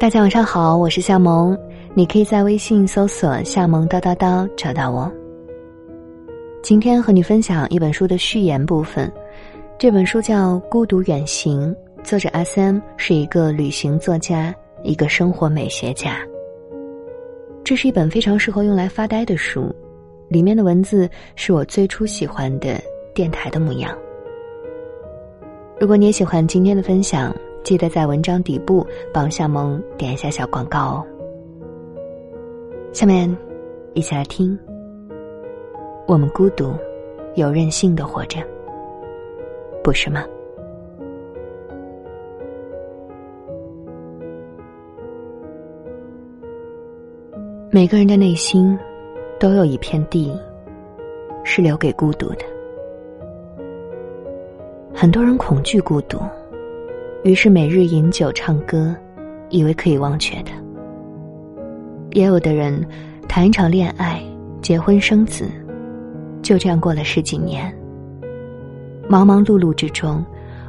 [0.00, 1.58] 大家晚上好，我是夏萌，
[1.92, 5.10] 你可以在微信搜索“夏萌叨叨叨”找到我。
[6.62, 9.12] 今天和你分享一本书的序言部分，
[9.76, 11.74] 这本书叫《孤独远行》，
[12.04, 16.18] 作者 S.M 是一个旅行作家，一个生活美学家。
[17.64, 19.74] 这是一本非常适合用来发呆的书，
[20.28, 22.80] 里面的文字是我最初喜欢的
[23.14, 23.96] 电台的模样。
[25.80, 27.34] 如果你也喜欢今天的分享。
[27.64, 31.06] 记得在文章底部帮夏萌点一下小广告哦。
[32.94, 33.36] 下面，
[33.92, 34.58] 一起来听。
[36.06, 36.72] 我们孤独，
[37.34, 38.38] 有任性的活着，
[39.84, 40.24] 不是吗？
[47.70, 48.78] 每个人的内心，
[49.38, 50.34] 都有一片地，
[51.44, 52.57] 是留给孤独的。
[55.00, 56.18] 很多人恐惧孤独。
[57.22, 58.92] 于是每日饮酒唱歌，
[59.48, 60.50] 以为可以忘却的。
[62.10, 62.84] 也有的人
[63.28, 64.20] 谈一场恋爱，
[64.60, 65.44] 结婚生子，
[66.42, 67.72] 就这样过了十几年。
[69.08, 70.20] 忙忙碌碌之中，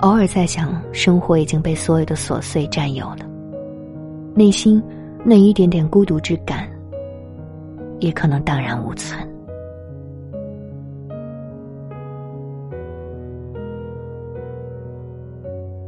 [0.00, 3.28] 偶尔在想，生活已经被所有的琐碎占有了，
[4.34, 4.82] 内心
[5.22, 6.66] 那一点点孤独之感，
[8.00, 9.20] 也可能荡然无存。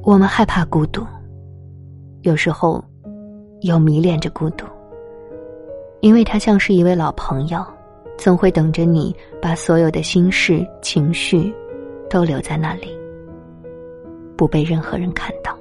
[0.06, 1.04] 我们害怕孤独，
[2.22, 2.80] 有时候
[3.62, 4.64] 又迷恋着孤独，
[5.98, 7.58] 因为它像是一位老朋友，
[8.16, 9.12] 总会等着你
[9.42, 11.52] 把所有的心事、情绪
[12.08, 12.96] 都留在那里，
[14.36, 15.58] 不被任何人看到。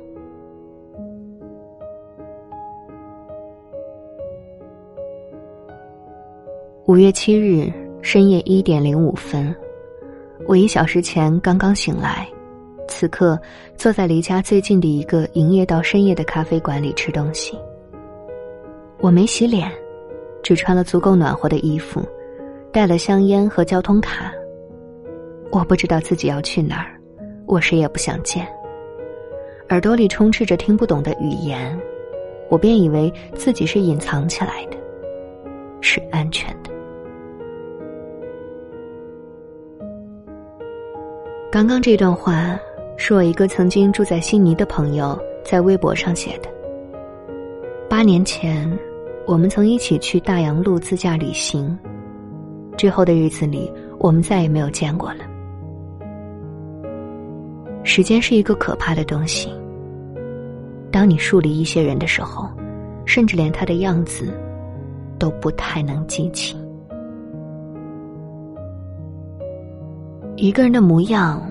[6.86, 7.74] 五月七日
[8.04, 9.56] 深夜一点零五分，
[10.46, 12.30] 我一小时前刚刚醒来。
[12.98, 13.38] 此刻，
[13.76, 17.60] 坐在离家最近的一个营业到深夜的咖啡馆里吃东西。
[19.02, 19.70] 我没洗脸，
[20.42, 22.02] 只穿了足够暖和的衣服，
[22.72, 24.32] 带了香烟和交通卡。
[25.52, 26.98] 我不知道自己要去哪儿，
[27.46, 28.48] 我谁也不想见。
[29.68, 31.78] 耳朵里充斥着听不懂的语言，
[32.50, 34.78] 我便以为自己是隐藏起来的，
[35.82, 36.72] 是安全的。
[41.52, 42.58] 刚刚这段话。
[42.98, 46.50] 是我一个曾经住在悉尼的朋友在微博上写的。
[47.90, 48.72] 八年前，
[49.28, 51.78] 我们曾一起去大洋路自驾旅行，
[52.78, 55.20] 之后的日子里，我们再也没有见过了。
[57.84, 59.54] 时间是一个可怕的东西。
[60.90, 62.50] 当你疏离一些人的时候，
[63.06, 64.34] 甚至连他的样子
[65.20, 66.58] 都不太能记起。
[70.38, 71.42] 一个人的模样。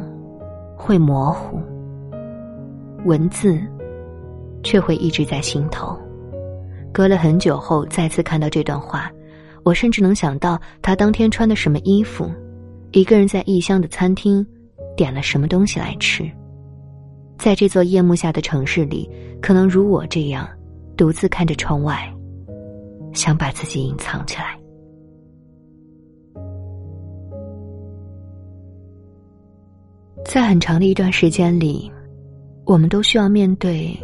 [0.84, 1.58] 会模糊，
[3.06, 3.58] 文字
[4.62, 5.98] 却会一直在心头。
[6.92, 9.10] 隔了很久后再次看到这段话，
[9.62, 12.30] 我甚至能想到他当天穿的什么衣服，
[12.92, 14.46] 一个人在异乡的餐厅
[14.94, 16.30] 点了什么东西来吃。
[17.38, 20.46] 在这座夜幕下的城市里，可能如我这样，
[20.98, 22.12] 独自看着窗外，
[23.14, 24.58] 想把自己隐藏起来。
[30.24, 31.90] 在很长的一段时间里，
[32.64, 33.96] 我们都需要面对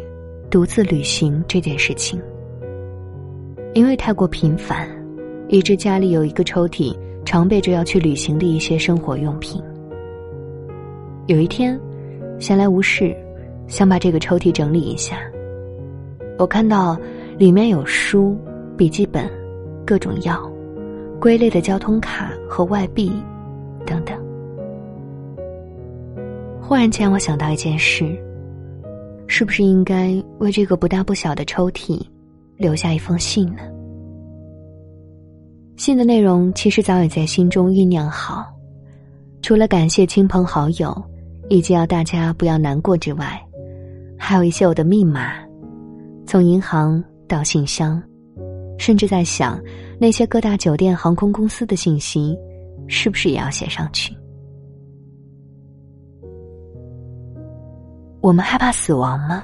[0.49, 2.21] 独自旅行这件事情。
[3.73, 4.87] 因为太过频繁，
[5.49, 6.95] 以致家里有一个抽屉
[7.25, 9.61] 常备着要去旅行的一些生活用品。
[11.25, 11.77] 有一天，
[12.39, 13.15] 闲来无事，
[13.67, 15.17] 想把这个抽屉整理一下。
[16.37, 16.97] 我看到
[17.37, 18.37] 里面有书、
[18.77, 19.29] 笔记本、
[19.85, 20.39] 各种药、
[21.19, 23.11] 归类的交通卡和外币
[23.85, 24.15] 等等。
[26.71, 28.17] 忽然间，我想到一件事：
[29.27, 32.01] 是不是应该为这个不大不小的抽屉
[32.55, 33.63] 留下一封信呢？
[35.75, 38.45] 信的内容其实早已在心中酝酿好，
[39.41, 40.95] 除了感谢亲朋好友
[41.49, 43.37] 以及要大家不要难过之外，
[44.17, 45.33] 还有一些我的密码，
[46.25, 48.01] 从银行到信箱，
[48.77, 49.61] 甚至在想
[49.99, 52.33] 那些各大酒店、航空公司的信息，
[52.87, 54.15] 是不是也要写上去？
[58.21, 59.43] 我们害怕死亡吗？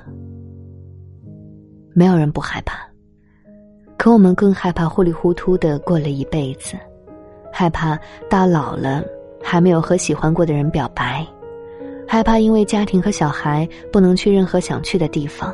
[1.96, 2.78] 没有人不害怕，
[3.98, 6.78] 可我们更害怕糊里糊涂的过了一辈子，
[7.52, 9.04] 害怕到老了
[9.44, 11.26] 还没有和喜欢过的人表白，
[12.08, 15.52] 害怕因为家庭和小孩不能去任何想去的地方，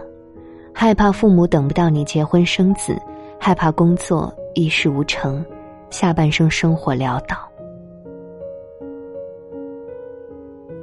[0.74, 2.94] 害怕父母等不到你结婚生子，
[3.40, 5.44] 害怕工作一事无成，
[5.90, 7.38] 下半生生活潦倒。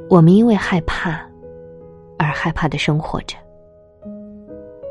[0.09, 1.30] 我们因为害怕。
[2.21, 3.35] 而害怕的生活着。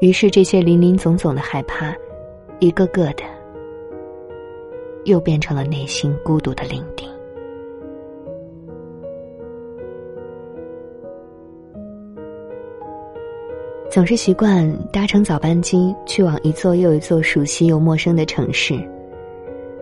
[0.02, 1.94] 于是，这些林林总总的害怕，
[2.60, 3.24] 一个个的，
[5.06, 7.08] 又变成了内心孤独的领地。
[13.92, 18.74] 总是习惯搭乘早班机去往一座又一座熟悉又陌生的城市，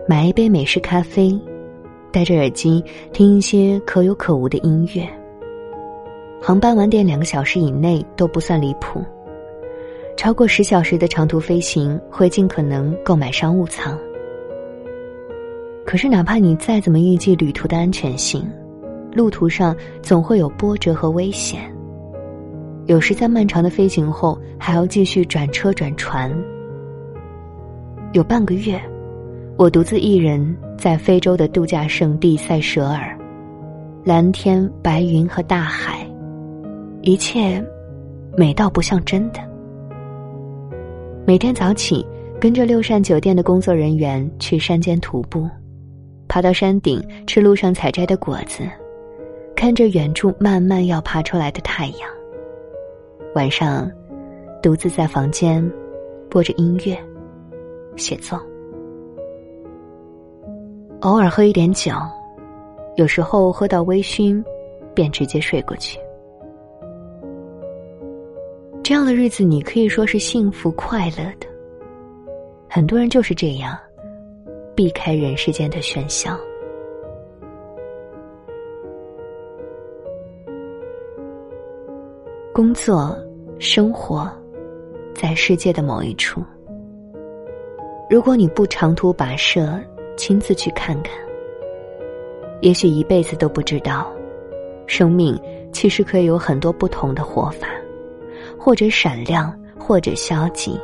[0.06, 1.38] 买一杯美式咖啡，
[2.10, 5.08] 戴着耳机听一些可有可无的音乐。
[6.40, 9.02] 航班晚点两个小时以内都不算离谱，
[10.16, 13.98] 超过十小时的长途飞行会尽可能购买商务舱。
[15.84, 18.46] 可是，哪怕你再怎么预计旅途的安全性，
[19.12, 21.62] 路途上总会有波折和危险。
[22.86, 26.32] 有时在漫长的飞行后，还要继续转车转船。
[28.12, 28.80] 有半个月，
[29.56, 33.14] 我独自一人在非洲的度假胜地塞舌尔，
[34.04, 36.07] 蓝天白云和大海，
[37.08, 37.64] 一切
[38.36, 39.40] 美到不像真的。
[41.26, 42.06] 每天早起，
[42.38, 45.48] 跟着六扇酒店的工作人员去山间徒步，
[46.28, 48.62] 爬到山顶吃路上采摘的果子，
[49.56, 52.00] 看着远处慢慢要爬出来的太阳。
[53.34, 53.90] 晚上，
[54.62, 55.66] 独自在房间
[56.28, 56.94] 播着音乐，
[57.96, 58.38] 写作。
[61.00, 61.90] 偶尔喝一点酒，
[62.96, 64.44] 有时候喝到微醺，
[64.92, 65.98] 便直接睡过去。
[68.88, 71.46] 这样的日子，你可以说是幸福快乐的。
[72.70, 73.78] 很多人就是这样，
[74.74, 76.34] 避开人世间的喧嚣，
[82.50, 83.14] 工作。
[83.58, 84.26] 生活，
[85.14, 86.42] 在世界的某一处。
[88.08, 89.78] 如果你不长途跋涉，
[90.16, 91.12] 亲自去看看，
[92.62, 94.10] 也许一辈子都不知道，
[94.86, 95.38] 生命
[95.74, 97.68] 其实可以有很多不同的活法，
[98.68, 100.78] 或者闪亮，或者消极。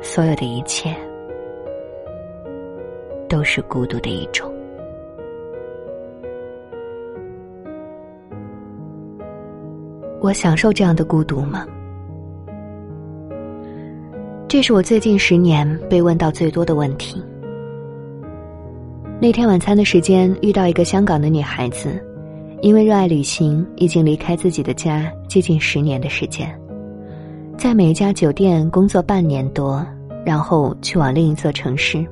[0.00, 0.94] 所有的一切，
[3.28, 4.48] 都是孤独的一种。
[10.20, 11.66] 我享受这样的孤独吗？
[14.46, 17.20] 这是我最近十年被问到最多的问题。
[19.20, 22.00] 那天晚餐的时间，遇到一个香港的女孩子，
[22.62, 26.58] 因为热爱旅行，已经离开自己的家接近十年的时间，
[27.58, 29.84] 在每一家酒店工作半年多，
[30.24, 32.04] 然后去往另一座城市。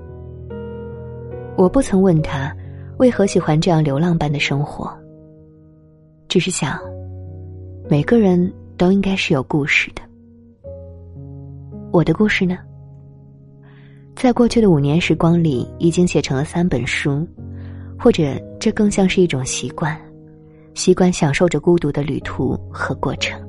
[1.56, 2.54] 我不曾问他
[2.98, 4.90] 为何喜欢这样流浪般的生活，
[6.28, 6.78] 只是想。
[7.86, 10.00] 每个人都应该是有故事的。
[11.92, 12.56] 我的故事呢，
[14.16, 17.28] 在过去的五年时光里，已经写成了三本书，
[17.98, 19.94] 或者这更像是一种习惯，
[20.74, 23.40] 习惯享受着孤独的旅途和过程。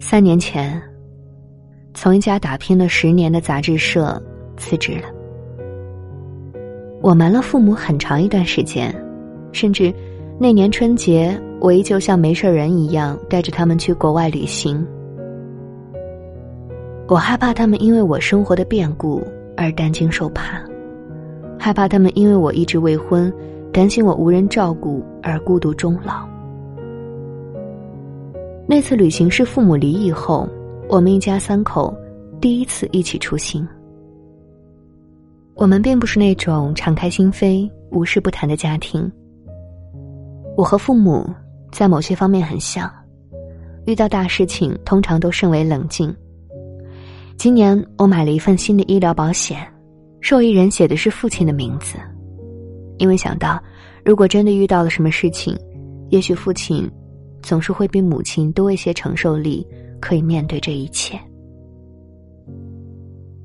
[0.00, 0.80] 三年前，
[1.94, 4.22] 从一家打拼了十年的杂志社
[4.56, 5.08] 辞职了。
[7.00, 8.94] 我瞒了父母很长一段时间，
[9.52, 9.92] 甚至。
[10.38, 14.84] 那年春节，我依旧像没事人一样带着他们去国外旅行。
[17.06, 19.22] 我害怕他们因为我生活的变故
[19.56, 20.60] 而担惊受怕，
[21.60, 23.32] 害怕他们因为我一直未婚，
[23.72, 26.28] 担心我无人照顾而孤独终老。
[28.66, 30.48] 那次旅行是父母离异后，
[30.88, 31.94] 我们一家三口
[32.40, 33.66] 第一次一起出行。
[35.54, 39.10] 我们并不是那种敞开心扉、无事不谈的家庭。
[40.56, 41.28] 我和父母
[41.70, 42.90] 在某些方面很像，
[43.86, 46.14] 遇到大事情通常都甚为冷静。
[47.36, 49.66] 今年我买了一份新的医疗保险，
[50.20, 51.96] 受益人写的是父亲的名字，
[53.02, 53.60] 因为想到
[54.04, 55.58] 如果真的遇到了什么事情，
[56.08, 56.88] 也许父亲
[57.42, 59.66] 总是会比母亲多一些承受力，
[60.00, 61.18] 可以面对这一切。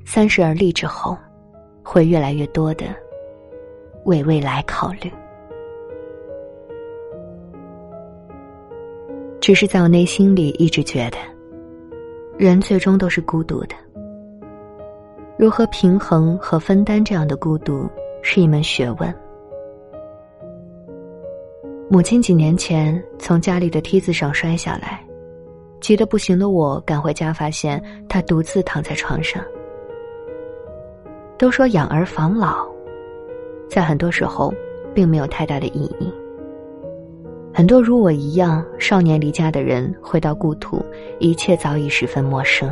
[0.06, 1.18] 三十而立之后，
[1.82, 2.86] 会越来越多的
[4.04, 5.10] 为未来考虑。
[9.40, 11.18] 只是在我内心里一直觉得，
[12.38, 13.74] 人最终都是孤独的。
[15.36, 17.88] 如何平衡和分担这样的孤独，
[18.22, 19.12] 是一门学问。
[21.90, 25.02] 母亲几年前从家里的梯子上摔下来，
[25.80, 29.42] 急得不行的我赶回家，发现她独自躺在床上。
[31.38, 32.66] 都说养儿防老，
[33.70, 34.52] 在很多时候，
[34.94, 36.12] 并没有太大的意义。
[37.54, 40.84] 很多如我一样少年离家的人回到故土，
[41.18, 42.70] 一切早已十分陌生。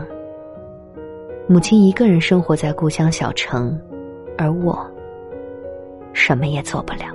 [1.48, 3.80] 母亲一个人生活在故乡小城，
[4.36, 4.78] 而我
[6.12, 7.06] 什么也做不了。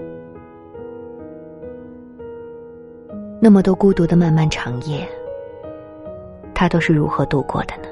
[3.43, 5.03] 那么多孤独的漫漫长夜，
[6.53, 7.87] 他都是如何度过的呢？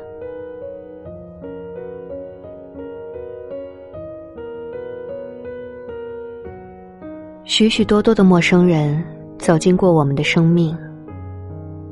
[7.45, 9.03] 许许多多的陌生人
[9.39, 10.77] 走进过我们的生命，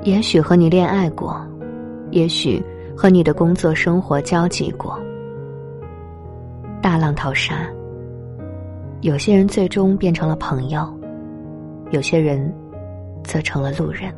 [0.03, 1.43] 也许和你恋爱过，
[2.11, 2.63] 也许
[2.95, 4.99] 和你的工作生活交集过。
[6.79, 7.67] 大浪淘沙，
[9.01, 10.87] 有些人最终变成了朋友，
[11.89, 12.53] 有些人
[13.23, 14.13] 则成了路人。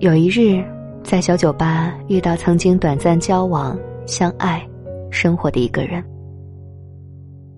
[0.00, 0.64] 有一日，
[1.04, 4.66] 在小酒吧遇到曾经短暂交往、相爱、
[5.10, 6.02] 生活的一个人。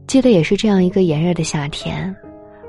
[0.06, 2.14] 记得也是这样一个炎热的夏天，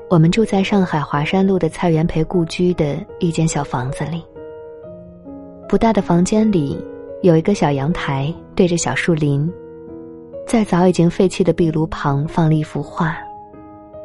[0.08, 4.24] 我们住在上海华山路的蔡元培故居的一间小房子里。
[5.68, 6.82] 不大的房间里
[7.22, 9.52] 有一个小阳台，对着小树林，
[10.46, 13.18] 在早已经废弃的壁炉旁放了一幅画，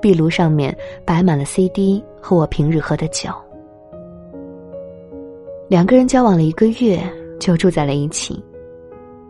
[0.02, 3.30] 壁炉上面摆满了 CD 和我平日喝的酒。
[5.70, 7.00] 两个人交往了一个月
[7.40, 8.44] 就住在了一起，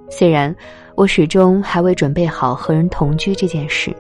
[0.10, 0.56] 虽然。
[0.94, 3.96] 我始终还未准备好和人同居这件事，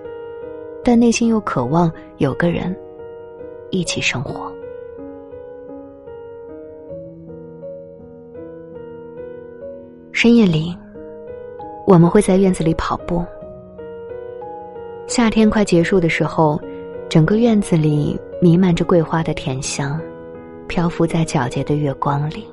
[0.83, 2.75] 但内心又渴望有个人
[3.71, 4.51] 一起生活。
[10.11, 10.77] 深夜里，
[11.87, 13.25] 我们会在院子里跑步。
[15.11, 16.57] 夏天快结束的时候，
[17.09, 19.99] 整个院子里弥漫着桂花的甜香，
[20.69, 22.47] 漂浮在皎洁的月光里。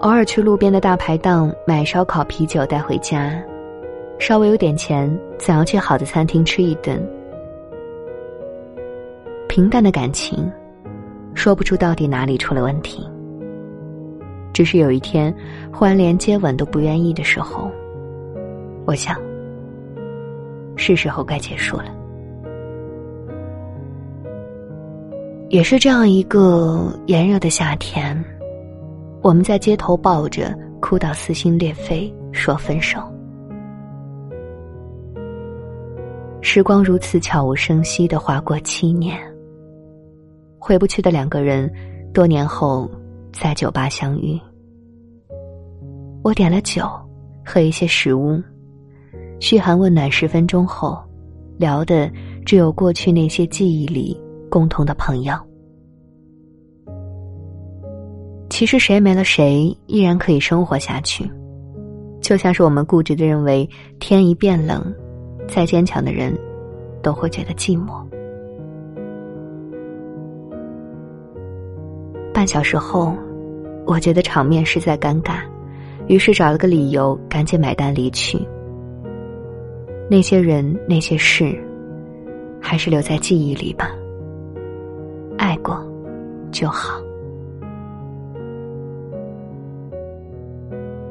[0.00, 3.40] 偶尔去路边的大排档买烧烤、啤酒带回家，
[4.18, 5.08] 稍微有点钱，
[5.38, 7.00] 总要去好的餐厅吃一顿。
[9.48, 10.50] 平淡的感情，
[11.32, 13.08] 说不出到底哪里出了问题。
[14.52, 15.32] 只是有一天，
[15.72, 17.70] 忽然连接吻都不愿意的时候，
[18.84, 19.16] 我想，
[20.76, 21.86] 是时候该结束了。
[25.48, 28.22] 也是这样一个炎热的夏天。
[29.20, 32.98] 我们在街头抱着，哭到撕心裂肺，说分手。
[36.40, 39.16] 时光如此悄无声息的划过七年，
[40.58, 41.72] 回不去的两个人，
[42.12, 42.90] 多年后
[43.32, 44.40] 在酒吧相遇。
[46.24, 46.84] 我点了酒
[47.44, 48.42] 和一些食物，
[49.42, 50.96] 嘘寒问暖十分钟后，
[51.58, 52.08] 聊的
[52.46, 54.16] 只有过去那些记忆里
[54.48, 55.34] 共同的朋友。
[58.48, 61.28] 其实谁没了谁依然可以生活下去，
[62.20, 63.68] 就像是我们固执的认为，
[63.98, 64.80] 天一变冷，
[65.48, 66.38] 再坚强的人，
[67.02, 68.00] 都会觉得寂寞。
[72.32, 73.12] 半小时后，
[73.86, 75.40] 我觉得场面实在尴尬，
[76.06, 78.38] 于是找了个理由赶紧买单离去。
[80.12, 81.58] 那些人那些事，
[82.60, 83.90] 还是留在记忆里吧。
[85.38, 85.82] 爱过，
[86.50, 87.00] 就好。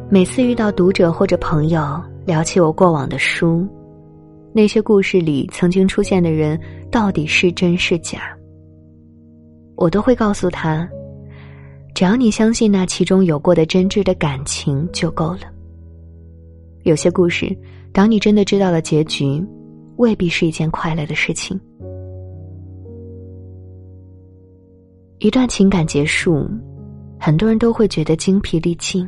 [0.07, 3.67] 每次遇到读者或者朋友聊起我过往的书，
[4.53, 6.55] 那些故事里曾经出现的人
[6.91, 8.19] 到底是真是假，
[9.77, 10.87] 我都会告诉他：
[11.95, 15.51] 只要你相信那其中有过的真挚的感情就够了。
[16.83, 17.51] 有些故事，
[17.93, 19.45] 当你真的知道了结局，
[19.97, 21.59] 未必是一件快乐的事情。
[25.19, 26.47] 一段情感结束，
[27.19, 29.07] 很多人都会觉得精疲力尽。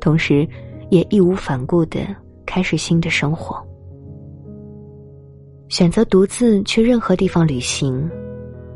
[0.00, 0.46] 同时，
[0.90, 2.00] 也义无反顾的
[2.44, 3.56] 开始新的生活，
[5.68, 8.10] 选择独自去任何地方旅行，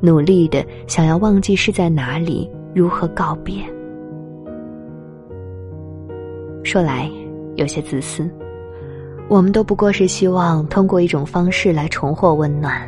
[0.00, 3.62] 努力的想要忘记是在哪里，如何告别。
[6.62, 7.10] 说来
[7.56, 8.30] 有些自私，
[9.28, 12.80] 我们都不过是希望通过一种方式来重获温暖，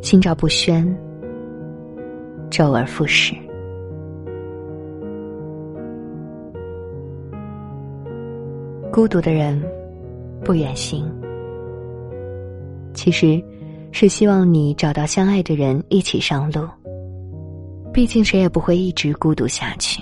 [0.00, 0.84] 心照不宣，
[2.50, 3.34] 周而复始。
[8.90, 9.60] 孤独的人，
[10.42, 11.04] 不远行。
[12.94, 13.42] 其实，
[13.92, 16.66] 是希望你找到相爱的人一起上路。
[17.92, 20.00] 毕竟，谁也不会一直孤独下去。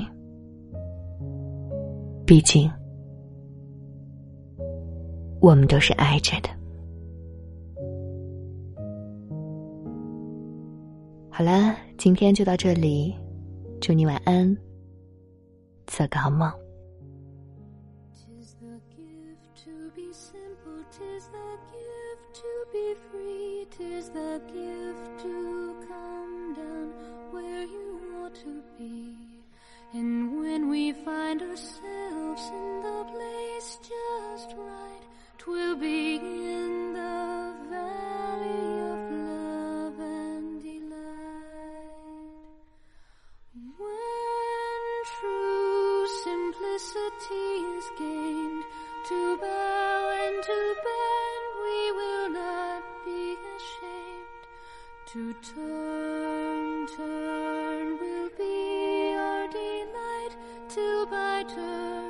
[2.25, 2.71] 毕竟，
[5.43, 6.49] 我们都是爱着的。
[11.29, 13.13] 好了，今天就到这里，
[13.81, 14.57] 祝你晚安，
[15.89, 16.49] 做个好梦。
[20.93, 26.93] Tis the gift to be free, tis the gift to come down
[27.33, 29.17] where you want to be.
[29.95, 35.03] And when we find ourselves in the place just right,
[35.45, 41.91] twill be in the valley of love and delight.
[43.77, 44.85] When
[45.19, 48.65] true simplicity is gained
[49.09, 54.43] to bow and to bend we will not be ashamed.
[55.13, 60.37] To turn turn will be our delight
[60.69, 62.02] till by turn